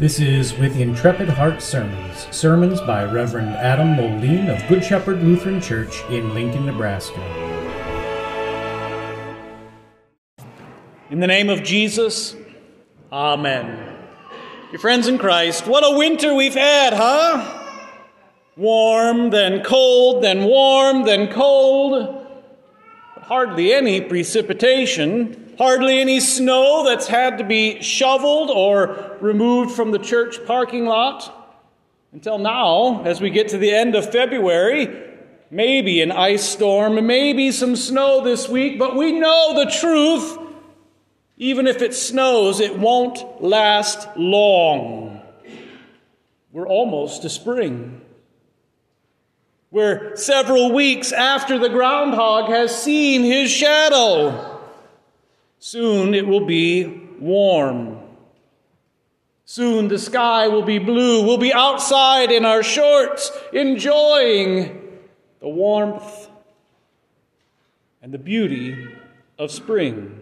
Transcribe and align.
This 0.00 0.18
is 0.18 0.56
With 0.56 0.80
Intrepid 0.80 1.28
Heart 1.28 1.60
Sermons, 1.60 2.26
sermons 2.30 2.80
by 2.80 3.04
Reverend 3.04 3.50
Adam 3.50 3.96
Moline 3.96 4.48
of 4.48 4.66
Good 4.66 4.82
Shepherd 4.82 5.22
Lutheran 5.22 5.60
Church 5.60 6.02
in 6.08 6.32
Lincoln, 6.32 6.64
Nebraska. 6.64 7.20
In 11.10 11.20
the 11.20 11.26
name 11.26 11.50
of 11.50 11.62
Jesus, 11.62 12.34
Amen. 13.12 13.94
Your 14.72 14.80
friends 14.80 15.06
in 15.06 15.18
Christ, 15.18 15.66
what 15.66 15.84
a 15.84 15.98
winter 15.98 16.32
we've 16.34 16.54
had, 16.54 16.94
huh? 16.94 17.68
Warm, 18.56 19.28
then 19.28 19.62
cold, 19.62 20.24
then 20.24 20.44
warm, 20.44 21.04
then 21.04 21.30
cold. 21.30 22.26
But 23.16 23.24
hardly 23.24 23.74
any 23.74 24.00
precipitation 24.00 25.49
hardly 25.60 26.00
any 26.00 26.20
snow 26.20 26.84
that's 26.86 27.06
had 27.06 27.36
to 27.36 27.44
be 27.44 27.82
shoveled 27.82 28.50
or 28.50 29.18
removed 29.20 29.76
from 29.76 29.90
the 29.90 29.98
church 29.98 30.42
parking 30.46 30.86
lot. 30.86 31.36
Until 32.12 32.38
now, 32.38 33.02
as 33.04 33.20
we 33.20 33.28
get 33.28 33.48
to 33.48 33.58
the 33.58 33.70
end 33.70 33.94
of 33.94 34.10
February, 34.10 34.88
maybe 35.50 36.00
an 36.00 36.12
ice 36.12 36.48
storm, 36.48 37.06
maybe 37.06 37.52
some 37.52 37.76
snow 37.76 38.24
this 38.24 38.48
week, 38.48 38.78
but 38.78 38.96
we 38.96 39.12
know 39.12 39.62
the 39.62 39.70
truth. 39.70 40.38
Even 41.36 41.66
if 41.66 41.82
it 41.82 41.92
snows, 41.92 42.60
it 42.60 42.78
won't 42.78 43.42
last 43.42 44.08
long. 44.16 45.20
We're 46.52 46.68
almost 46.68 47.20
to 47.20 47.28
spring. 47.28 48.00
We're 49.70 50.16
several 50.16 50.72
weeks 50.72 51.12
after 51.12 51.58
the 51.58 51.68
groundhog 51.68 52.48
has 52.48 52.82
seen 52.82 53.24
his 53.24 53.50
shadow. 53.50 54.49
Soon 55.60 56.14
it 56.14 56.26
will 56.26 56.46
be 56.46 56.86
warm. 57.20 57.98
Soon 59.44 59.88
the 59.88 59.98
sky 59.98 60.48
will 60.48 60.62
be 60.62 60.78
blue. 60.78 61.24
We'll 61.24 61.36
be 61.36 61.52
outside 61.52 62.32
in 62.32 62.46
our 62.46 62.62
shorts, 62.62 63.30
enjoying 63.52 64.98
the 65.40 65.48
warmth 65.48 66.28
and 68.00 68.12
the 68.12 68.18
beauty 68.18 68.88
of 69.38 69.50
spring. 69.50 70.18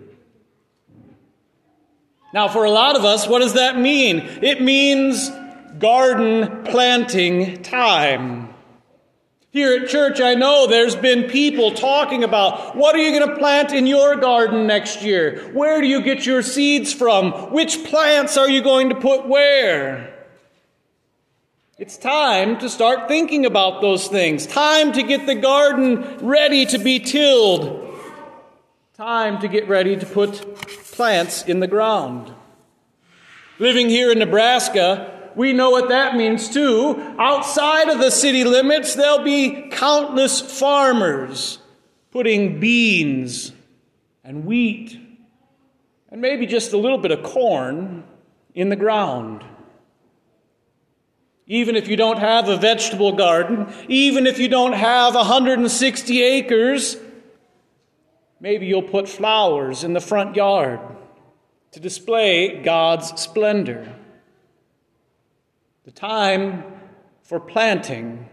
Now, 2.35 2.49
for 2.49 2.65
a 2.65 2.71
lot 2.71 2.97
of 2.97 3.05
us, 3.05 3.29
what 3.29 3.39
does 3.39 3.55
that 3.55 3.79
mean? 3.79 4.19
It 4.43 4.61
means 4.61 5.31
garden 5.79 6.65
planting 6.65 7.63
time. 7.63 8.53
Here 9.51 9.83
at 9.83 9.89
church, 9.89 10.21
I 10.21 10.35
know 10.35 10.67
there's 10.67 10.95
been 10.95 11.25
people 11.25 11.73
talking 11.73 12.23
about 12.23 12.77
what 12.77 12.95
are 12.95 12.99
you 12.99 13.19
going 13.19 13.31
to 13.31 13.39
plant 13.39 13.73
in 13.73 13.87
your 13.87 14.17
garden 14.17 14.67
next 14.67 15.03
year? 15.03 15.51
Where 15.55 15.81
do 15.81 15.87
you 15.87 16.03
get 16.03 16.27
your 16.27 16.43
seeds 16.43 16.93
from? 16.93 17.33
Which 17.51 17.83
plants 17.85 18.37
are 18.37 18.49
you 18.49 18.61
going 18.61 18.91
to 18.91 18.95
put 18.95 19.27
where? 19.27 20.15
It's 21.79 21.97
time 21.97 22.59
to 22.59 22.69
start 22.69 23.09
thinking 23.09 23.47
about 23.47 23.81
those 23.81 24.09
things. 24.09 24.47
Time 24.47 24.93
to 24.93 25.03
get 25.03 25.25
the 25.25 25.37
garden 25.37 26.19
ready 26.21 26.67
to 26.67 26.79
be 26.79 26.99
tilled. 26.99 27.87
Time 28.97 29.41
to 29.41 29.49
get 29.49 29.67
ready 29.67 29.97
to 29.97 30.05
put 30.05 30.59
plants 30.93 31.45
in 31.45 31.61
the 31.61 31.69
ground. 31.69 32.35
Living 33.59 33.89
here 33.89 34.13
in 34.13 34.19
Nebraska, 34.19 35.18
we 35.39 35.53
know 35.53 35.71
what 35.71 35.91
that 35.91 36.17
means 36.17 36.49
too. 36.49 37.15
Outside 37.17 37.89
of 37.89 38.01
the 38.01 38.11
city 38.11 38.43
limits, 38.43 38.97
there'll 38.97 39.23
be 39.23 39.69
countless 39.71 40.41
farmers 40.41 41.61
putting 42.11 42.59
beans 42.59 43.53
and 44.25 44.45
wheat 44.45 44.99
and 46.11 46.21
maybe 46.21 46.45
just 46.45 46.73
a 46.73 46.77
little 46.77 46.99
bit 46.99 47.13
of 47.13 47.23
corn 47.23 48.03
in 48.53 48.69
the 48.69 48.75
ground. 48.75 49.45
Even 51.47 51.77
if 51.77 51.87
you 51.87 51.97
don't 51.97 52.19
have 52.19 52.49
a 52.49 52.57
vegetable 52.57 53.13
garden, 53.13 53.73
even 53.87 54.27
if 54.27 54.41
you 54.41 54.49
don't 54.49 54.73
have 54.73 55.15
160 55.15 56.21
acres, 56.21 56.97
maybe 58.41 58.67
you'll 58.67 58.83
put 58.83 59.09
flowers 59.09 59.85
in 59.85 59.93
the 59.93 60.01
front 60.01 60.35
yard 60.35 60.81
to 61.71 61.79
display 61.79 62.61
God's 62.61 63.21
splendor. 63.21 63.95
The 65.89 65.95
time 65.95 66.65
for 67.23 67.41
planting 67.41 68.29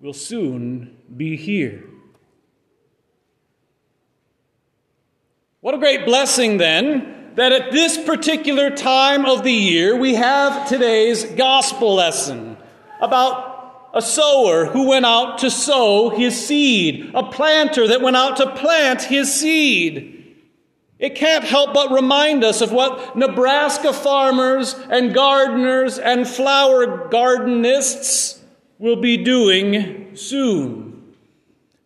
will 0.00 0.12
soon 0.12 0.96
be 1.16 1.36
here. 1.36 1.82
What 5.60 5.74
a 5.74 5.78
great 5.78 6.06
blessing, 6.06 6.58
then, 6.58 7.32
that 7.34 7.50
at 7.50 7.72
this 7.72 7.98
particular 7.98 8.70
time 8.70 9.26
of 9.26 9.42
the 9.42 9.52
year 9.52 9.96
we 9.96 10.14
have 10.14 10.68
today's 10.68 11.24
gospel 11.24 11.96
lesson 11.96 12.56
about 13.00 13.90
a 13.92 14.00
sower 14.00 14.66
who 14.66 14.88
went 14.88 15.04
out 15.04 15.38
to 15.38 15.50
sow 15.50 16.10
his 16.10 16.46
seed, 16.46 17.10
a 17.12 17.24
planter 17.24 17.88
that 17.88 18.02
went 18.02 18.14
out 18.16 18.36
to 18.36 18.48
plant 18.52 19.02
his 19.02 19.34
seed. 19.34 20.11
It 21.02 21.16
can't 21.16 21.42
help 21.42 21.74
but 21.74 21.90
remind 21.90 22.44
us 22.44 22.60
of 22.60 22.70
what 22.70 23.16
Nebraska 23.16 23.92
farmers 23.92 24.74
and 24.88 25.12
gardeners 25.12 25.98
and 25.98 26.28
flower 26.28 27.08
gardenists 27.08 28.40
will 28.78 28.94
be 28.94 29.16
doing 29.16 30.14
soon. 30.14 31.16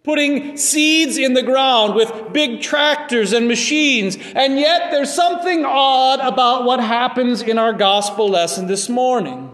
Putting 0.03 0.59
seeds 0.59 1.17
in 1.17 1.33
the 1.33 1.43
ground 1.43 1.95
with 1.95 2.35
big 2.35 2.61
tractors 2.61 3.33
and 3.33 3.49
machines. 3.49 4.19
And 4.35 4.59
yet 4.59 4.91
there's 4.91 5.15
something 5.15 5.65
odd 5.65 6.21
about 6.21 6.65
what 6.65 6.81
happens 6.81 7.41
in 7.41 7.57
our 7.57 7.73
gospel 7.73 8.29
lesson 8.29 8.67
this 8.67 8.91
morning. 8.91 9.51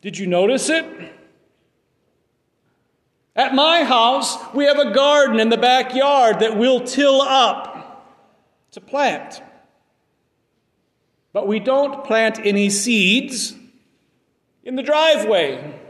Did 0.00 0.18
you 0.18 0.26
notice 0.26 0.68
it? 0.70 0.84
At 3.36 3.54
my 3.54 3.84
house, 3.84 4.36
we 4.52 4.64
have 4.64 4.80
a 4.80 4.92
garden 4.92 5.38
in 5.38 5.50
the 5.50 5.56
backyard 5.56 6.40
that 6.40 6.58
we'll 6.58 6.80
till 6.80 7.22
up 7.22 7.73
to 8.74 8.80
plant. 8.80 9.40
But 11.32 11.46
we 11.46 11.60
don't 11.60 12.04
plant 12.04 12.40
any 12.44 12.70
seeds 12.70 13.54
in 14.64 14.74
the 14.74 14.82
driveway. 14.82 15.80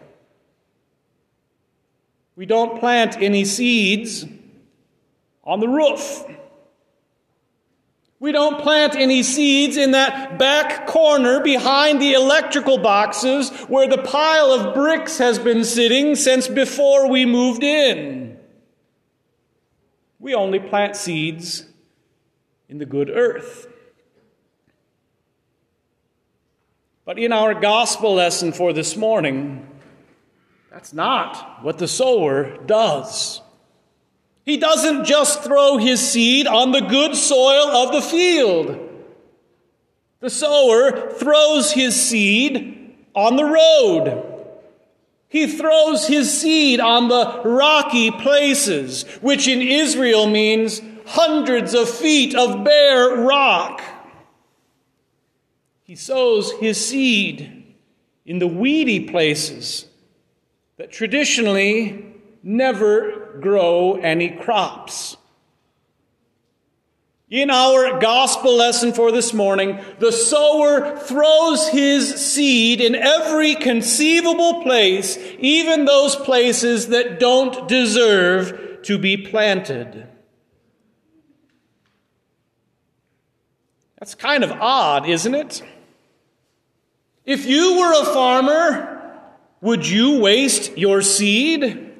We 2.37 2.44
don't 2.47 2.78
plant 2.78 3.17
any 3.21 3.47
seeds 3.47 4.27
on 5.44 5.61
the 5.61 5.69
roof. 5.69 6.25
We 8.21 8.33
don't 8.33 8.61
plant 8.61 8.97
any 8.97 9.23
seeds 9.23 9.77
in 9.77 9.93
that 9.93 10.39
back 10.39 10.87
corner 10.87 11.41
behind 11.41 12.03
the 12.03 12.12
electrical 12.12 12.78
boxes 12.78 13.50
where 13.69 13.89
the 13.89 14.03
pile 14.03 14.50
of 14.50 14.75
bricks 14.75 15.19
has 15.19 15.39
been 15.39 15.65
sitting 15.65 16.17
since 16.17 16.49
before 16.49 17.09
we 17.09 17.25
moved 17.25 17.62
in. 17.62 18.39
We 20.19 20.34
only 20.34 20.59
plant 20.59 20.97
seeds 20.97 21.65
in 22.69 22.79
the 22.79 22.87
good 22.87 23.11
earth. 23.11 23.69
But 27.05 27.19
in 27.19 27.33
our 27.33 27.55
gospel 27.55 28.15
lesson 28.15 28.53
for 28.53 28.73
this 28.73 28.97
morning, 28.97 29.69
that's 30.71 30.93
not 30.93 31.63
what 31.63 31.79
the 31.79 31.89
sower 31.89 32.57
does. 32.65 33.43
He 34.45 34.57
doesn't 34.57 35.05
just 35.05 35.43
throw 35.43 35.77
his 35.77 36.01
seed 36.01 36.47
on 36.47 36.73
the 36.73 36.81
good 36.81 37.15
soil 37.15 37.69
of 37.69 37.93
the 37.93 38.03
field. 38.03 38.91
The 40.21 40.31
sower 40.31 41.13
throws 41.13 41.73
his 41.73 42.01
seed 42.01 42.97
on 43.15 43.37
the 43.37 43.45
road. 43.45 44.31
He 45.29 45.47
throws 45.47 46.07
his 46.07 46.41
seed 46.41 46.81
on 46.81 47.09
the 47.09 47.43
rocky 47.44 48.11
places, 48.11 49.03
which 49.21 49.49
in 49.49 49.61
Israel 49.61 50.27
means 50.27 50.81
hundreds 51.06 51.75
of 51.75 51.89
feet 51.89 52.35
of 52.35 52.65
bare 52.65 53.17
rock. 53.17 53.83
He 55.83 55.97
sows 55.97 56.53
his 56.53 56.85
seed 56.85 57.75
in 58.25 58.39
the 58.39 58.47
weedy 58.47 59.09
places 59.09 59.87
that 60.77 60.91
traditionally 60.91 62.06
never 62.43 63.39
grow 63.41 63.95
any 63.95 64.31
crops. 64.31 65.17
In 67.31 67.50
our 67.50 67.99
gospel 67.99 68.55
lesson 68.55 68.93
for 68.93 69.11
this 69.11 69.33
morning, 69.35 69.81
the 69.99 70.12
sower 70.12 70.97
throws 70.99 71.69
his 71.69 72.15
seed 72.15 72.81
in 72.81 72.95
every 72.95 73.55
conceivable 73.57 74.62
place, 74.62 75.19
even 75.39 75.85
those 75.85 76.15
places 76.17 76.89
that 76.89 77.19
don't 77.19 77.67
deserve 77.67 78.83
to 78.83 78.99
be 78.99 79.17
planted. 79.17 80.07
That's 84.05 84.15
kind 84.15 84.45
of 84.45 84.53
odd, 84.53 85.09
isn't 85.09 85.35
it? 85.35 85.62
If 87.25 87.47
you 87.47 87.79
were 87.79 88.03
a 88.03 88.05
farmer, 88.05 89.19
would 89.62 89.89
you 89.89 90.21
waste 90.21 90.77
your 90.77 91.01
seed? 91.01 91.91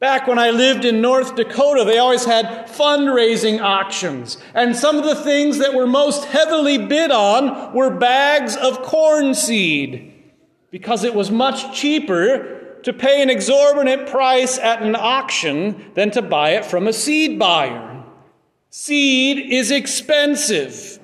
Back 0.00 0.26
when 0.26 0.40
I 0.40 0.50
lived 0.50 0.84
in 0.84 1.00
North 1.00 1.36
Dakota, 1.36 1.84
they 1.84 1.98
always 1.98 2.24
had 2.24 2.66
fundraising 2.66 3.60
auctions. 3.60 4.38
And 4.52 4.74
some 4.74 4.98
of 4.98 5.04
the 5.04 5.14
things 5.14 5.58
that 5.58 5.74
were 5.74 5.86
most 5.86 6.24
heavily 6.24 6.76
bid 6.76 7.12
on 7.12 7.72
were 7.72 7.90
bags 7.90 8.56
of 8.56 8.82
corn 8.82 9.34
seed 9.34 10.12
because 10.72 11.04
it 11.04 11.14
was 11.14 11.30
much 11.30 11.72
cheaper 11.72 12.80
to 12.82 12.92
pay 12.92 13.22
an 13.22 13.30
exorbitant 13.30 14.08
price 14.08 14.58
at 14.58 14.82
an 14.82 14.96
auction 14.96 15.92
than 15.94 16.10
to 16.10 16.20
buy 16.20 16.54
it 16.54 16.64
from 16.64 16.88
a 16.88 16.92
seed 16.92 17.38
buyer. 17.38 17.95
Seed 18.78 19.38
is 19.54 19.70
expensive. 19.70 20.98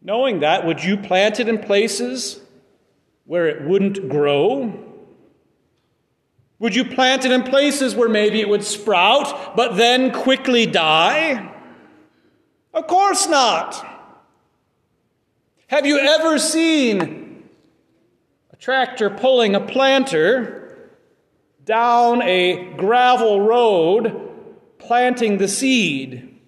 Knowing 0.00 0.40
that, 0.40 0.64
would 0.64 0.82
you 0.82 0.96
plant 0.96 1.40
it 1.40 1.46
in 1.46 1.58
places 1.58 2.40
where 3.26 3.48
it 3.48 3.68
wouldn't 3.68 4.08
grow? 4.08 4.82
Would 6.58 6.74
you 6.74 6.86
plant 6.86 7.26
it 7.26 7.32
in 7.32 7.42
places 7.42 7.94
where 7.94 8.08
maybe 8.08 8.40
it 8.40 8.48
would 8.48 8.64
sprout, 8.64 9.54
but 9.56 9.76
then 9.76 10.10
quickly 10.10 10.64
die? 10.64 11.52
Of 12.72 12.86
course 12.86 13.28
not. 13.28 13.86
Have 15.66 15.84
you 15.84 15.98
ever 15.98 16.38
seen 16.38 17.44
a 18.50 18.56
tractor 18.56 19.10
pulling 19.10 19.54
a 19.54 19.60
planter 19.60 20.88
down 21.66 22.22
a 22.22 22.72
gravel 22.78 23.42
road, 23.42 24.23
planting 24.86 25.38
the 25.38 25.48
seed? 25.48 26.40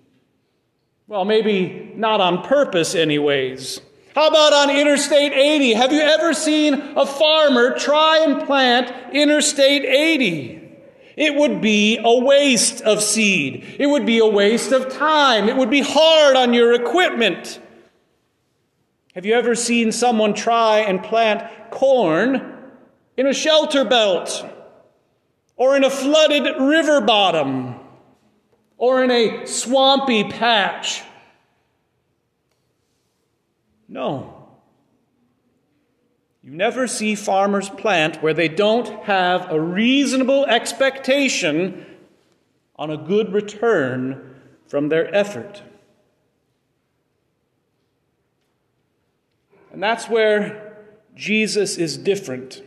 Well, 1.08 1.24
maybe 1.24 1.92
not 1.94 2.20
on 2.20 2.42
purpose, 2.42 2.94
anyways. 2.94 3.80
How 4.14 4.28
about 4.28 4.52
on 4.52 4.70
Interstate 4.70 5.32
80? 5.32 5.74
Have 5.74 5.92
you 5.92 6.00
ever 6.00 6.34
seen 6.34 6.74
a 6.74 7.06
farmer 7.06 7.78
try 7.78 8.24
and 8.24 8.46
plant 8.46 9.14
Interstate 9.14 9.84
80? 9.84 10.62
It 11.16 11.34
would 11.34 11.60
be 11.60 11.98
a 12.02 12.18
waste 12.24 12.82
of 12.82 13.02
seed. 13.02 13.76
It 13.78 13.86
would 13.86 14.04
be 14.04 14.18
a 14.18 14.26
waste 14.26 14.72
of 14.72 14.92
time. 14.92 15.48
It 15.48 15.56
would 15.56 15.70
be 15.70 15.80
hard 15.80 16.36
on 16.36 16.52
your 16.52 16.74
equipment. 16.74 17.60
Have 19.14 19.24
you 19.24 19.34
ever 19.34 19.54
seen 19.54 19.92
someone 19.92 20.34
try 20.34 20.80
and 20.80 21.02
plant 21.02 21.70
corn 21.70 22.54
in 23.16 23.26
a 23.26 23.32
shelter 23.32 23.84
belt 23.84 24.44
or 25.56 25.74
in 25.76 25.84
a 25.84 25.90
flooded 25.90 26.60
river 26.60 27.00
bottom 27.00 27.76
or 28.78 29.02
in 29.02 29.10
a 29.10 29.46
swampy 29.46 30.24
patch? 30.24 31.02
No. 33.88 34.48
You 36.42 36.50
never 36.50 36.86
see 36.86 37.14
farmers 37.14 37.68
plant 37.68 38.22
where 38.22 38.34
they 38.34 38.48
don't 38.48 39.04
have 39.04 39.50
a 39.50 39.60
reasonable 39.60 40.44
expectation 40.46 41.84
on 42.76 42.90
a 42.90 42.96
good 42.96 43.32
return 43.32 44.36
from 44.68 44.88
their 44.88 45.12
effort. 45.14 45.62
And 49.72 49.82
that's 49.82 50.08
where 50.08 50.84
Jesus 51.14 51.76
is 51.76 51.98
different 51.98 52.62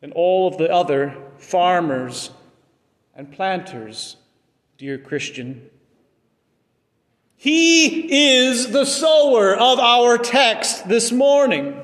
than 0.00 0.12
all 0.12 0.48
of 0.48 0.58
the 0.58 0.70
other 0.70 1.16
farmers 1.38 2.30
and 3.14 3.30
planters, 3.30 4.16
dear 4.80 4.96
Christian. 4.96 5.68
He 7.36 8.46
is 8.46 8.70
the 8.70 8.86
sower 8.86 9.54
of 9.54 9.78
our 9.78 10.16
text 10.16 10.88
this 10.88 11.12
morning. 11.12 11.78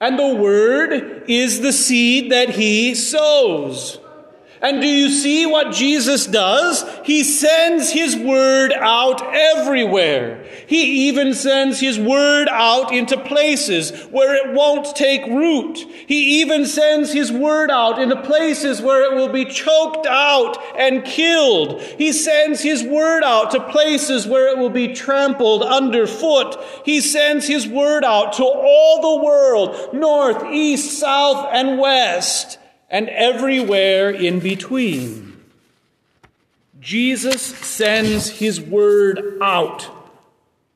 And 0.00 0.18
the 0.18 0.34
word 0.34 1.26
is 1.28 1.60
the 1.60 1.72
seed 1.72 2.32
that 2.32 2.48
he 2.48 2.96
sows. 2.96 3.99
And 4.62 4.82
do 4.82 4.86
you 4.86 5.08
see 5.08 5.46
what 5.46 5.72
Jesus 5.72 6.26
does? 6.26 6.84
He 7.02 7.24
sends 7.24 7.90
his 7.90 8.14
word 8.14 8.74
out 8.74 9.22
everywhere. 9.34 10.44
He 10.66 11.08
even 11.08 11.32
sends 11.32 11.80
his 11.80 11.98
word 11.98 12.46
out 12.50 12.92
into 12.92 13.16
places 13.16 13.90
where 14.10 14.34
it 14.34 14.54
won't 14.54 14.94
take 14.94 15.24
root. 15.26 15.78
He 15.78 16.42
even 16.42 16.66
sends 16.66 17.10
his 17.10 17.32
word 17.32 17.70
out 17.70 17.98
into 17.98 18.20
places 18.20 18.82
where 18.82 19.10
it 19.10 19.16
will 19.16 19.30
be 19.30 19.46
choked 19.46 20.06
out 20.06 20.58
and 20.76 21.06
killed. 21.06 21.80
He 21.80 22.12
sends 22.12 22.60
his 22.60 22.84
word 22.84 23.24
out 23.24 23.52
to 23.52 23.60
places 23.70 24.26
where 24.26 24.50
it 24.50 24.58
will 24.58 24.68
be 24.68 24.92
trampled 24.92 25.62
underfoot. 25.62 26.62
He 26.84 27.00
sends 27.00 27.46
his 27.46 27.66
word 27.66 28.04
out 28.04 28.34
to 28.34 28.44
all 28.44 29.00
the 29.00 29.24
world, 29.24 29.94
north, 29.94 30.44
east, 30.52 30.98
south, 30.98 31.48
and 31.50 31.78
west 31.78 32.58
and 32.90 33.08
everywhere 33.08 34.10
in 34.10 34.40
between. 34.40 35.40
Jesus 36.80 37.40
sends 37.40 38.28
his 38.28 38.60
word 38.60 39.38
out 39.40 39.88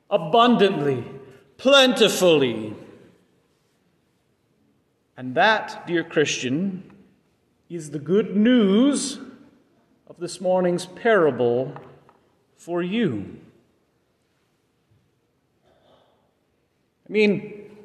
abundantly, 0.09 1.03
plentifully. 1.57 2.73
And 5.17 5.35
that, 5.35 5.85
dear 5.87 6.03
Christian, 6.03 6.83
is 7.69 7.91
the 7.91 7.99
good 7.99 8.35
news 8.35 9.19
of 10.07 10.17
this 10.19 10.39
morning's 10.39 10.85
parable 10.85 11.73
for 12.55 12.81
you. 12.81 13.39
I 17.07 17.11
mean, 17.11 17.77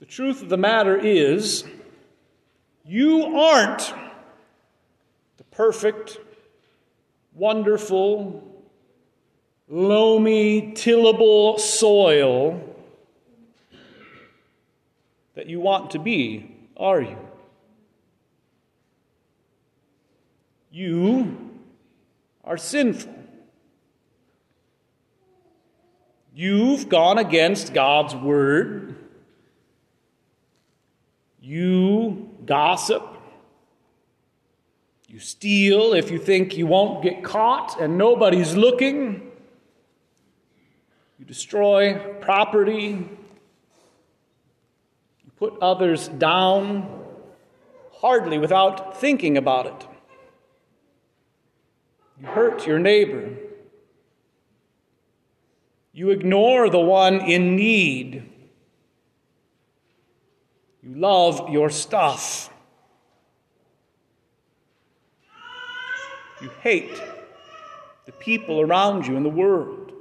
the 0.00 0.06
truth 0.06 0.42
of 0.42 0.48
the 0.48 0.56
matter 0.56 0.96
is, 0.96 1.64
you 2.84 3.38
aren't 3.38 3.94
the 5.36 5.44
perfect, 5.44 6.18
wonderful, 7.34 8.42
loamy, 9.68 10.72
tillable 10.74 11.58
soil 11.58 12.60
that 15.34 15.46
you 15.46 15.60
want 15.60 15.92
to 15.92 15.98
be, 15.98 16.54
are 16.76 17.00
you? 17.00 17.16
You 20.70 21.50
are 22.44 22.56
sinful. 22.56 23.14
You've 26.34 26.88
gone 26.88 27.18
against 27.18 27.74
God's 27.74 28.14
word. 28.14 28.96
You 31.40 31.81
gossip. 32.46 33.02
You 35.08 35.18
steal 35.18 35.92
if 35.92 36.10
you 36.10 36.18
think 36.18 36.56
you 36.56 36.66
won't 36.66 37.02
get 37.02 37.22
caught 37.22 37.78
and 37.80 37.98
nobody's 37.98 38.56
looking. 38.56 39.30
You 41.18 41.26
destroy 41.26 41.98
property. 42.20 43.08
You 45.24 45.30
put 45.36 45.58
others 45.60 46.08
down, 46.08 47.04
hardly 48.00 48.38
without 48.38 48.98
thinking 48.98 49.36
about 49.36 49.66
it. 49.66 49.86
You 52.18 52.26
hurt 52.28 52.66
your 52.66 52.78
neighbor. 52.78 53.36
You 55.92 56.08
ignore 56.08 56.70
the 56.70 56.80
one 56.80 57.20
in 57.20 57.54
need. 57.54 58.31
You 60.82 60.96
love 60.96 61.48
your 61.50 61.70
stuff. 61.70 62.50
You 66.40 66.50
hate 66.60 67.00
the 68.04 68.12
people 68.12 68.60
around 68.60 69.06
you 69.06 69.16
in 69.16 69.22
the 69.22 69.28
world. 69.28 69.92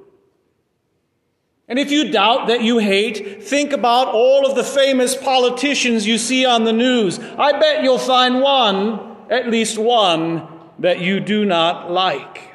And 1.67 1.77
if 1.77 1.91
you 1.91 2.11
doubt 2.11 2.47
that 2.47 2.63
you 2.63 2.79
hate, 2.79 3.43
think 3.43 3.71
about 3.71 4.07
all 4.07 4.45
of 4.45 4.55
the 4.55 4.63
famous 4.63 5.15
politicians 5.15 6.07
you 6.07 6.17
see 6.17 6.45
on 6.45 6.63
the 6.63 6.73
news. 6.73 7.19
I 7.19 7.57
bet 7.59 7.83
you'll 7.83 7.99
find 7.99 8.41
one, 8.41 9.15
at 9.29 9.49
least 9.49 9.77
one, 9.77 10.47
that 10.79 10.99
you 10.99 11.19
do 11.19 11.45
not 11.45 11.91
like. 11.91 12.49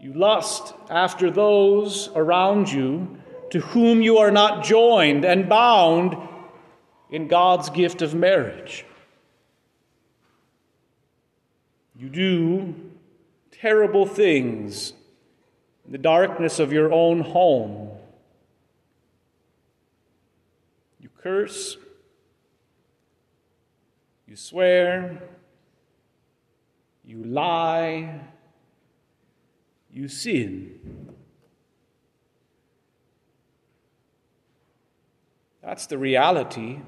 You 0.00 0.14
lust 0.14 0.74
after 0.90 1.30
those 1.30 2.08
around 2.14 2.72
you 2.72 3.18
to 3.54 3.60
whom 3.60 4.02
you 4.02 4.18
are 4.18 4.32
not 4.32 4.64
joined 4.64 5.24
and 5.24 5.48
bound 5.48 6.16
in 7.08 7.28
God's 7.28 7.70
gift 7.70 8.02
of 8.02 8.12
marriage. 8.12 8.84
You 11.96 12.08
do 12.08 12.74
terrible 13.52 14.06
things 14.06 14.92
in 15.86 15.92
the 15.92 15.98
darkness 15.98 16.58
of 16.58 16.72
your 16.72 16.92
own 16.92 17.20
home. 17.20 17.90
You 20.98 21.08
curse, 21.22 21.76
you 24.26 24.34
swear, 24.34 25.22
you 27.04 27.22
lie, 27.22 28.18
you 29.92 30.08
sin. 30.08 31.03
That's 35.64 35.86
the 35.86 35.96
reality 35.96 36.80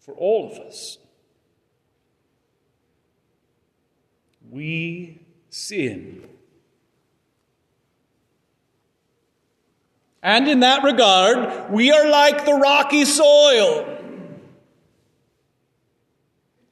for 0.00 0.14
all 0.14 0.50
of 0.50 0.58
us. 0.58 0.98
We 4.50 5.20
sin. 5.48 6.28
And 10.20 10.48
in 10.48 10.60
that 10.60 10.82
regard, 10.82 11.70
we 11.70 11.92
are 11.92 12.08
like 12.08 12.44
the 12.44 12.54
rocky 12.54 13.04
soil. 13.04 13.96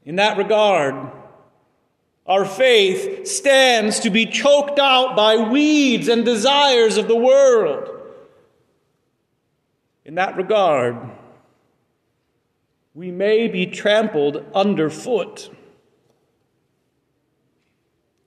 In 0.04 0.16
that 0.16 0.38
regard, 0.38 1.12
our 2.26 2.44
faith 2.44 3.28
stands 3.28 4.00
to 4.00 4.10
be 4.10 4.26
choked 4.26 4.80
out 4.80 5.16
by 5.16 5.36
weeds 5.36 6.08
and 6.08 6.24
desires 6.24 6.96
of 6.96 7.06
the 7.06 7.16
world. 7.16 7.95
In 10.06 10.14
that 10.14 10.36
regard, 10.36 10.96
we 12.94 13.10
may 13.10 13.48
be 13.48 13.66
trampled 13.66 14.44
underfoot. 14.54 15.50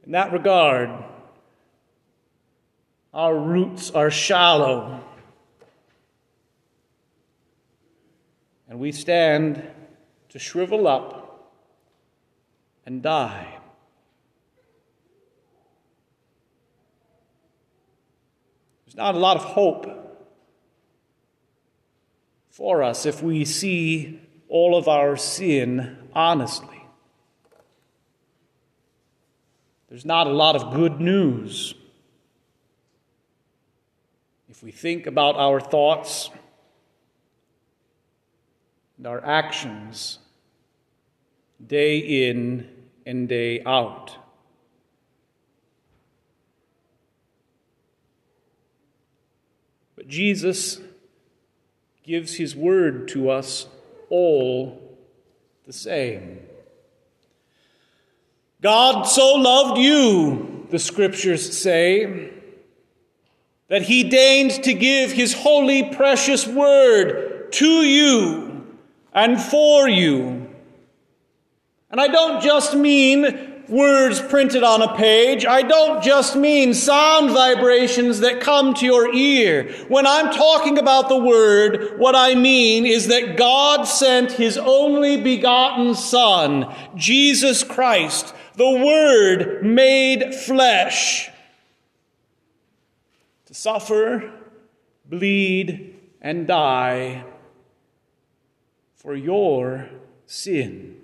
In 0.03 0.11
that 0.11 0.33
regard, 0.33 0.89
our 3.13 3.33
roots 3.33 3.91
are 3.91 4.11
shallow. 4.11 5.01
And 8.67 8.77
we 8.77 8.91
stand 8.91 9.63
to 10.27 10.37
shrivel 10.37 10.85
up 10.85 11.49
and 12.85 13.01
die. 13.01 13.57
There's 18.85 18.97
not 18.97 19.15
a 19.15 19.17
lot 19.17 19.37
of 19.37 19.43
hope 19.43 20.08
for 22.59 22.83
us 22.83 23.05
if 23.05 23.23
we 23.23 23.45
see 23.45 24.19
all 24.49 24.75
of 24.77 24.89
our 24.89 25.15
sin 25.15 25.97
honestly. 26.13 26.85
There's 29.87 30.03
not 30.03 30.27
a 30.27 30.31
lot 30.31 30.57
of 30.57 30.73
good 30.73 30.99
news 30.99 31.73
if 34.49 34.61
we 34.61 34.71
think 34.71 35.07
about 35.07 35.37
our 35.37 35.61
thoughts 35.61 36.29
and 38.97 39.07
our 39.07 39.23
actions 39.25 40.19
day 41.65 41.97
in 42.29 42.69
and 43.05 43.29
day 43.29 43.63
out. 43.63 44.17
But 49.95 50.09
Jesus 50.09 50.81
gives 52.09 52.37
his 52.37 52.55
word 52.55 53.07
to 53.07 53.29
us 53.29 53.67
all 54.09 54.97
the 55.67 55.71
same. 55.71 56.39
God 58.63 59.03
so 59.03 59.35
loved 59.35 59.79
you, 59.79 60.65
the 60.71 60.79
scriptures 60.79 61.55
say, 61.55 62.31
that 63.67 63.83
he 63.83 64.09
deigned 64.09 64.63
to 64.63 64.73
give 64.73 65.11
his 65.11 65.35
holy, 65.35 65.93
precious 65.93 66.47
word 66.47 67.51
to 67.51 67.83
you 67.83 68.65
and 69.13 69.39
for 69.39 69.87
you. 69.87 70.49
And 71.91 72.01
I 72.01 72.07
don't 72.07 72.41
just 72.41 72.73
mean 72.75 73.48
words 73.69 74.19
printed 74.19 74.63
on 74.63 74.81
a 74.81 74.95
page. 74.95 75.45
I 75.45 75.61
don't 75.61 76.03
just 76.03 76.35
mean 76.35 76.73
sound 76.73 77.31
vibrations 77.31 78.19
that 78.19 78.41
come 78.41 78.73
to 78.75 78.85
your 78.85 79.13
ear. 79.13 79.71
When 79.87 80.07
I'm 80.07 80.33
talking 80.33 80.77
about 80.77 81.09
the 81.09 81.17
word, 81.17 81.97
what 81.97 82.15
I 82.15 82.35
mean 82.35 82.85
is 82.85 83.07
that 83.07 83.37
God 83.37 83.83
sent 83.83 84.33
his 84.33 84.57
only 84.57 85.21
begotten 85.21 85.95
Son, 85.95 86.73
Jesus 86.95 87.63
Christ, 87.63 88.33
the 88.55 88.69
Word 88.69 89.63
made 89.63 90.35
flesh, 90.35 91.29
to 93.45 93.53
suffer, 93.53 94.31
bleed, 95.05 95.95
and 96.21 96.45
die 96.45 97.23
for 98.95 99.15
your 99.15 99.89
sin. 100.25 100.98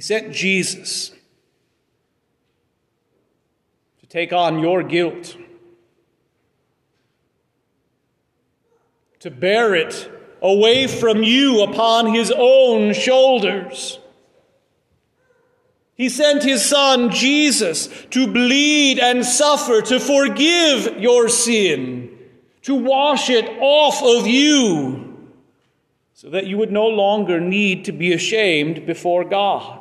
He 0.00 0.02
sent 0.02 0.32
Jesus 0.32 1.10
to 4.00 4.06
take 4.06 4.32
on 4.32 4.60
your 4.60 4.82
guilt, 4.82 5.36
to 9.18 9.30
bear 9.30 9.74
it 9.74 10.10
away 10.40 10.86
from 10.86 11.22
you 11.22 11.62
upon 11.64 12.14
his 12.14 12.32
own 12.34 12.94
shoulders. 12.94 13.98
He 15.96 16.08
sent 16.08 16.44
his 16.44 16.64
son, 16.64 17.10
Jesus, 17.10 17.90
to 18.08 18.26
bleed 18.26 18.98
and 18.98 19.22
suffer, 19.22 19.82
to 19.82 20.00
forgive 20.00 20.98
your 20.98 21.28
sin, 21.28 22.18
to 22.62 22.74
wash 22.74 23.28
it 23.28 23.46
off 23.60 24.02
of 24.02 24.26
you, 24.26 25.28
so 26.14 26.30
that 26.30 26.46
you 26.46 26.56
would 26.56 26.72
no 26.72 26.86
longer 26.86 27.38
need 27.38 27.84
to 27.84 27.92
be 27.92 28.14
ashamed 28.14 28.86
before 28.86 29.24
God. 29.24 29.79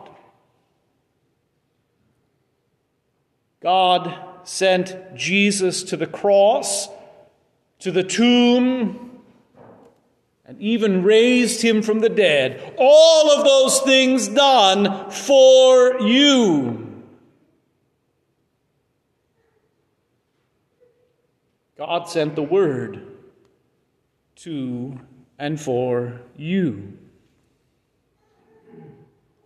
God 3.61 4.13
sent 4.43 5.15
Jesus 5.15 5.83
to 5.83 5.97
the 5.97 6.07
cross, 6.07 6.87
to 7.79 7.91
the 7.91 8.03
tomb, 8.03 9.21
and 10.45 10.59
even 10.61 11.03
raised 11.03 11.61
him 11.61 11.81
from 11.81 11.99
the 11.99 12.09
dead. 12.09 12.73
All 12.77 13.31
of 13.31 13.45
those 13.45 13.81
things 13.81 14.27
done 14.27 15.11
for 15.11 15.99
you. 16.01 17.03
God 21.77 22.09
sent 22.09 22.35
the 22.35 22.43
Word 22.43 23.07
to 24.37 24.99
and 25.37 25.59
for 25.59 26.21
you. 26.35 26.98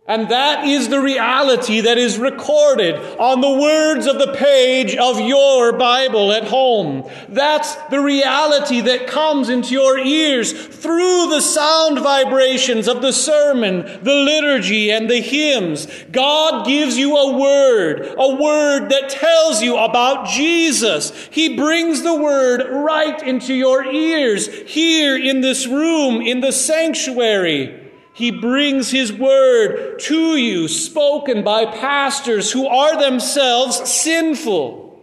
And 0.06 0.28
that 0.28 0.66
is 0.66 0.90
the 0.90 1.00
reality 1.00 1.80
that 1.80 1.96
is 1.96 2.18
recorded 2.18 2.96
on 3.18 3.40
the 3.40 3.58
words 3.58 4.06
of 4.06 4.18
the 4.18 4.34
page 4.34 4.94
of 4.94 5.18
your 5.18 5.78
Bible 5.78 6.30
at 6.30 6.44
home. 6.44 7.08
That's 7.30 7.74
the 7.86 8.00
reality 8.00 8.82
that 8.82 9.06
comes 9.06 9.48
into 9.48 9.72
your 9.72 9.96
ears 9.98 10.52
through 10.52 11.28
the 11.28 11.40
sound 11.40 12.00
vibrations 12.00 12.86
of 12.86 13.00
the 13.00 13.14
sermon, 13.14 13.86
the 14.02 14.14
liturgy, 14.14 14.92
and 14.92 15.08
the 15.08 15.22
hymns. 15.22 15.86
God 16.12 16.66
gives 16.66 16.98
you 16.98 17.16
a 17.16 17.38
word, 17.38 18.14
a 18.18 18.34
word 18.34 18.90
that 18.90 19.08
tells 19.08 19.62
you 19.62 19.78
about 19.78 20.28
Jesus. 20.28 21.12
He 21.30 21.56
brings 21.56 22.02
the 22.02 22.14
word 22.14 22.68
right 22.70 23.22
into 23.22 23.54
your 23.54 23.86
ears 23.86 24.48
here 24.68 25.16
in 25.16 25.40
this 25.40 25.66
room, 25.66 26.20
in 26.20 26.40
the 26.40 26.52
sanctuary. 26.52 27.83
He 28.14 28.30
brings 28.30 28.92
His 28.92 29.12
word 29.12 29.98
to 30.02 30.36
you, 30.36 30.68
spoken 30.68 31.42
by 31.42 31.66
pastors 31.66 32.52
who 32.52 32.66
are 32.68 32.96
themselves 32.96 33.90
sinful. 33.90 35.00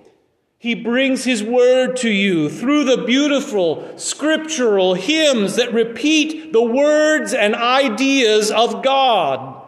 He 0.57 0.75
brings 0.75 1.25
His 1.25 1.43
word 1.43 1.97
to 1.97 2.09
you 2.09 2.49
through 2.49 2.85
the 2.85 3.03
beautiful 3.03 3.97
scriptural 3.97 4.93
hymns 4.93 5.57
that 5.57 5.73
repeat 5.73 6.53
the 6.53 6.63
words 6.63 7.33
and 7.33 7.53
ideas 7.53 8.49
of 8.49 8.81
God. 8.81 9.61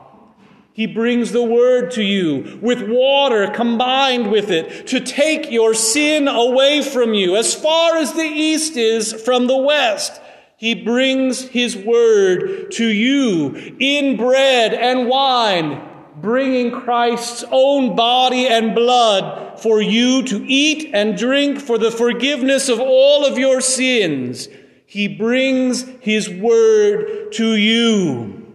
He 0.72 0.88
brings 0.88 1.34
the 1.34 1.44
word 1.44 1.92
to 1.92 2.02
you 2.02 2.60
with 2.62 2.88
water 2.88 3.48
combined 3.50 4.32
with 4.32 4.52
it 4.52 4.88
to 4.88 5.02
take 5.02 5.52
your 5.52 5.74
sin 5.74 6.30
away 6.30 6.82
from 6.82 7.14
you 7.14 7.36
as 7.36 7.54
far 7.54 7.98
as 7.98 8.14
the 8.14 8.22
east 8.22 8.78
is 8.78 9.12
from 9.12 9.48
the 9.48 9.58
west. 9.58 10.22
He 10.58 10.76
brings 10.76 11.42
His 11.42 11.76
word 11.76 12.72
to 12.72 12.86
you 12.86 13.76
in 13.80 14.18
bread 14.18 14.74
and 14.74 15.08
wine, 15.08 15.82
bringing 16.18 16.72
Christ's 16.72 17.44
own 17.52 17.96
body 17.96 18.48
and 18.48 18.76
blood 18.76 19.60
for 19.60 19.82
you 19.82 20.24
to 20.24 20.46
eat 20.46 20.92
and 20.94 21.18
drink 21.18 21.60
for 21.60 21.78
the 21.78 21.92
forgiveness 21.92 22.70
of 22.70 22.80
all 22.80 23.26
of 23.26 23.38
your 23.38 23.62
sins. 23.62 24.48
He 24.86 25.08
brings 25.08 25.84
His 26.02 26.30
word 26.30 27.32
to 27.34 27.56
you 27.56 28.54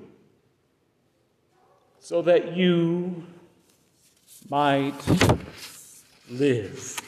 so 2.00 2.22
that 2.22 2.56
you 2.56 3.22
might 4.48 4.94
live. 6.30 6.98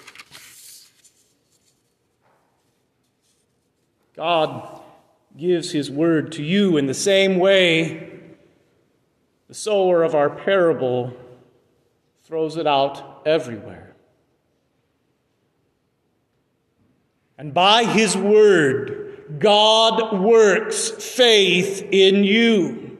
God 4.14 4.79
gives 5.36 5.72
his 5.72 5.90
word 5.90 6.32
to 6.32 6.42
you 6.42 6.76
in 6.76 6.86
the 6.86 6.94
same 6.94 7.38
way 7.38 8.10
the 9.48 9.54
sower 9.54 10.02
of 10.02 10.14
our 10.14 10.30
parable 10.30 11.12
throws 12.24 12.56
it 12.56 12.66
out 12.66 13.22
everywhere. 13.26 13.96
And 17.36 17.52
by 17.52 17.84
his 17.84 18.16
word, 18.16 19.38
God 19.38 20.20
works 20.20 20.90
faith 20.90 21.88
in 21.90 22.22
you. 22.22 22.98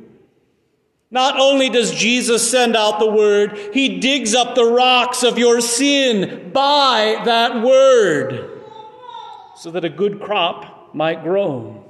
Not 1.10 1.38
only 1.38 1.68
does 1.68 1.92
Jesus 1.92 2.50
send 2.50 2.75
out 2.75 2.99
the 2.99 3.10
word, 3.10 3.58
he 3.75 3.99
digs 3.99 4.34
up 4.34 4.54
the 4.54 4.64
rocks 4.64 5.22
of 5.22 5.38
your 5.38 5.60
sin 5.60 6.50
by 6.52 7.20
that 7.25 7.62
word 7.62 8.62
so 9.56 9.70
that 9.72 9.84
a 9.84 9.88
good 9.88 10.20
crop 10.20 10.94
might 10.94 11.22
grow. 11.22 11.89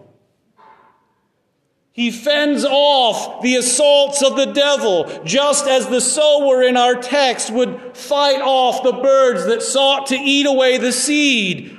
He 1.92 2.10
fends 2.10 2.64
off 2.64 3.42
the 3.42 3.56
assaults 3.56 4.22
of 4.22 4.36
the 4.36 4.52
devil, 4.52 5.10
just 5.24 5.66
as 5.66 5.88
the 5.88 6.00
sower 6.00 6.62
in 6.62 6.76
our 6.76 6.94
text 6.94 7.50
would 7.50 7.96
fight 7.96 8.40
off 8.40 8.82
the 8.82 8.92
birds 8.92 9.46
that 9.46 9.62
sought 9.62 10.06
to 10.06 10.16
eat 10.16 10.46
away 10.46 10.78
the 10.78 10.92
seed, 10.92 11.76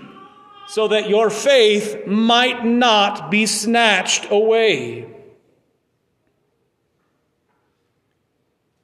so 0.67 0.89
that 0.89 1.09
your 1.09 1.29
faith 1.29 2.05
might 2.05 2.65
not 2.65 3.31
be 3.31 3.45
snatched 3.45 4.29
away. 4.29 5.07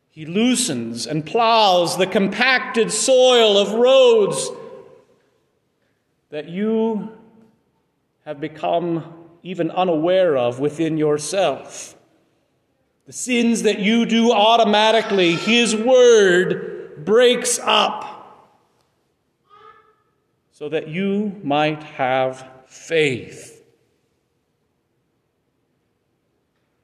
He 0.09 0.25
loosens 0.25 1.05
and 1.05 1.25
plows 1.25 1.97
the 1.97 2.07
compacted 2.07 2.91
soil 2.91 3.57
of 3.57 3.73
roads 3.73 4.49
that 6.31 6.49
you 6.49 7.11
have 8.25 8.39
become 8.39 9.16
even 9.47 9.71
unaware 9.71 10.35
of 10.35 10.59
within 10.59 10.97
yourself. 10.97 11.95
The 13.05 13.13
sins 13.13 13.63
that 13.63 13.79
you 13.79 14.05
do 14.05 14.33
automatically, 14.33 15.35
His 15.35 15.73
Word 15.73 17.05
breaks 17.05 17.57
up 17.63 18.57
so 20.51 20.67
that 20.67 20.89
you 20.89 21.39
might 21.43 21.81
have 21.81 22.45
faith. 22.65 23.63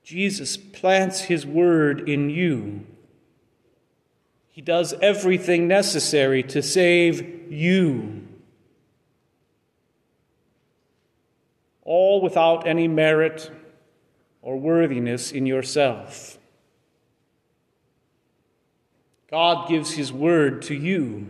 Jesus 0.05 0.55
plants 0.55 1.19
His 1.23 1.45
Word 1.45 2.07
in 2.07 2.29
you. 2.29 2.85
He 4.51 4.61
does 4.61 4.93
everything 5.01 5.67
necessary 5.67 6.43
to 6.43 6.61
save 6.61 7.51
you. 7.51 8.25
All 11.85 12.21
without 12.21 12.67
any 12.67 12.87
merit 12.87 13.51
or 14.41 14.59
worthiness 14.59 15.31
in 15.31 15.45
yourself. 15.45 16.37
God 19.29 19.67
gives 19.67 19.93
His 19.93 20.13
word 20.13 20.61
to 20.63 20.75
you 20.75 21.29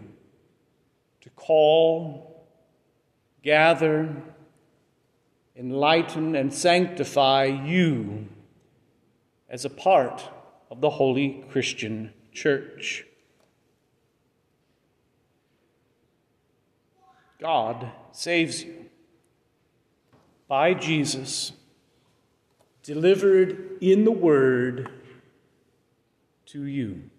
to 1.21 1.29
call, 1.31 2.45
gather, 3.43 4.13
enlighten, 5.55 6.35
and 6.35 6.53
sanctify 6.53 7.45
you 7.45 8.27
as 9.49 9.63
a 9.63 9.69
part 9.69 10.29
of 10.69 10.81
the 10.81 10.89
holy 10.89 11.45
Christian 11.49 12.13
church. 12.33 13.05
God 17.39 17.91
saves 18.11 18.63
you 18.63 18.82
by 20.53 20.75
Jesus, 20.75 21.51
delivered 22.83 23.79
in 23.81 24.05
the 24.05 24.11
Word 24.11 24.87
to 26.45 26.65
you. 26.65 27.09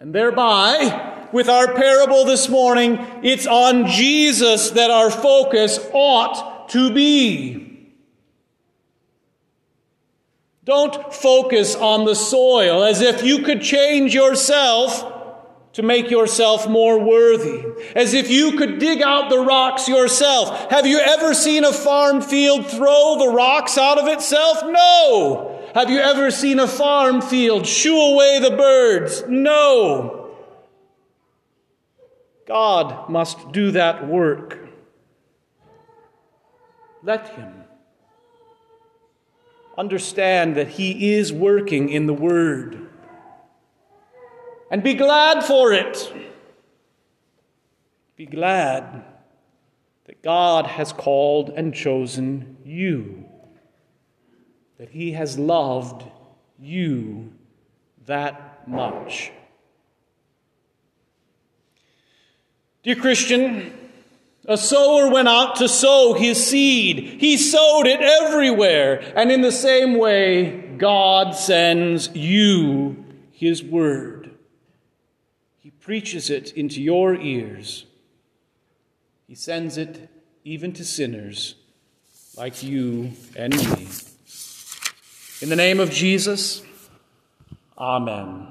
And 0.00 0.12
thereby, 0.12 1.28
with 1.32 1.48
our 1.48 1.72
parable 1.72 2.24
this 2.24 2.48
morning, 2.48 2.98
it's 3.22 3.46
on 3.46 3.86
Jesus 3.86 4.70
that 4.70 4.90
our 4.90 5.08
focus 5.08 5.78
ought 5.92 6.68
to 6.70 6.92
be. 6.92 7.92
Don't 10.64 11.14
focus 11.14 11.76
on 11.76 12.06
the 12.06 12.16
soil 12.16 12.82
as 12.82 13.00
if 13.00 13.22
you 13.22 13.44
could 13.44 13.62
change 13.62 14.12
yourself 14.14 15.13
to 15.74 15.82
make 15.82 16.08
yourself 16.10 16.68
more 16.68 17.00
worthy, 17.00 17.64
as 17.96 18.14
if 18.14 18.30
you 18.30 18.52
could 18.52 18.78
dig 18.78 19.02
out 19.02 19.28
the 19.28 19.38
rocks 19.38 19.88
yourself. 19.88 20.70
Have 20.70 20.86
you 20.86 20.98
ever 20.98 21.34
seen 21.34 21.64
a 21.64 21.72
farm 21.72 22.22
field 22.22 22.66
throw 22.66 23.16
the 23.18 23.32
rocks 23.32 23.76
out 23.76 23.98
of 23.98 24.06
itself? 24.06 24.62
No. 24.64 25.60
Have 25.74 25.90
you 25.90 25.98
ever 25.98 26.30
seen 26.30 26.60
a 26.60 26.68
farm 26.68 27.20
field 27.20 27.66
shoo 27.66 27.98
away 27.98 28.38
the 28.38 28.56
birds? 28.56 29.24
No. 29.28 30.30
God 32.46 33.10
must 33.10 33.50
do 33.50 33.72
that 33.72 34.06
work. 34.06 34.60
Let 37.02 37.30
Him. 37.30 37.64
Understand 39.76 40.54
that 40.54 40.68
He 40.68 41.14
is 41.14 41.32
working 41.32 41.88
in 41.88 42.06
the 42.06 42.14
Word 42.14 42.83
and 44.74 44.82
be 44.82 44.94
glad 44.94 45.44
for 45.44 45.72
it. 45.72 46.12
Be 48.16 48.26
glad 48.26 49.04
that 50.06 50.20
God 50.20 50.66
has 50.66 50.92
called 50.92 51.50
and 51.50 51.72
chosen 51.72 52.56
you, 52.64 53.24
that 54.78 54.88
He 54.88 55.12
has 55.12 55.38
loved 55.38 56.02
you 56.58 57.32
that 58.06 58.66
much. 58.66 59.30
Dear 62.82 62.96
Christian, 62.96 63.72
a 64.44 64.56
sower 64.56 65.08
went 65.08 65.28
out 65.28 65.54
to 65.56 65.68
sow 65.68 66.14
his 66.14 66.44
seed. 66.44 67.20
He 67.20 67.36
sowed 67.36 67.86
it 67.86 68.00
everywhere. 68.00 69.12
And 69.14 69.30
in 69.30 69.40
the 69.40 69.52
same 69.52 69.98
way, 69.98 70.74
God 70.78 71.36
sends 71.36 72.08
you 72.08 73.04
his 73.30 73.62
word 73.62 74.23
preaches 75.84 76.30
it 76.30 76.50
into 76.54 76.80
your 76.80 77.14
ears. 77.14 77.84
He 79.28 79.34
sends 79.34 79.76
it 79.76 80.08
even 80.42 80.72
to 80.72 80.82
sinners 80.84 81.56
like 82.38 82.62
you 82.62 83.12
and 83.36 83.54
me. 83.54 83.86
In 85.42 85.50
the 85.50 85.56
name 85.56 85.80
of 85.80 85.90
Jesus, 85.90 86.62
Amen. 87.76 88.46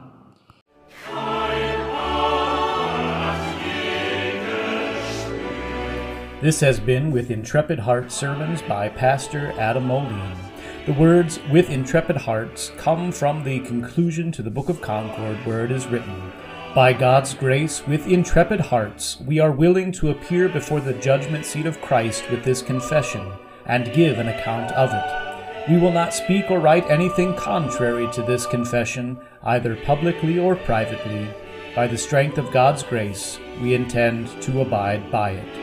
This 6.40 6.60
has 6.60 6.80
been 6.80 7.10
With 7.10 7.32
Intrepid 7.32 7.80
Hearts 7.80 8.14
Sermons 8.14 8.62
by 8.62 8.90
Pastor 8.90 9.54
Adam 9.58 9.88
Moline. 9.88 10.38
The 10.86 10.94
words 10.94 11.40
with 11.50 11.72
intrepid 11.72 12.18
hearts 12.18 12.72
come 12.78 13.12
from 13.12 13.44
the 13.44 13.62
conclusion 13.62 14.32
to 14.34 14.44
the 14.44 14.52
Book 14.52 14.70
of 14.70 14.82
Concord, 14.82 15.38
where 15.46 15.66
it 15.66 15.72
is 15.72 15.88
written, 15.88 16.32
by 16.74 16.92
God's 16.92 17.36
grace, 17.36 17.86
with 17.86 18.08
intrepid 18.08 18.60
hearts, 18.60 19.20
we 19.28 19.40
are 19.40 19.52
willing 19.52 19.92
to 19.92 20.10
appear 20.10 20.50
before 20.50 20.82
the 20.82 20.94
judgment 20.94 21.46
seat 21.46 21.68
of 21.68 21.80
Christ 21.82 22.24
with 22.32 22.44
this 22.44 22.64
confession, 22.64 23.32
and 23.68 23.94
give 23.94 24.18
an 24.18 24.30
account 24.30 24.72
of 24.72 24.90
it. 24.92 25.70
We 25.70 25.78
will 25.78 25.92
not 25.92 26.16
speak 26.16 26.50
or 26.50 26.60
write 26.60 26.90
anything 26.90 27.36
contrary 27.36 28.10
to 28.14 28.24
this 28.24 28.48
confession, 28.48 29.20
either 29.44 29.76
publicly 29.76 30.40
or 30.40 30.56
privately. 30.56 31.28
By 31.76 31.86
the 31.86 31.98
strength 31.98 32.40
of 32.40 32.52
God's 32.52 32.82
grace, 32.82 33.40
we 33.62 33.76
intend 33.76 34.42
to 34.42 34.62
abide 34.62 35.12
by 35.12 35.32
it. 35.32 35.63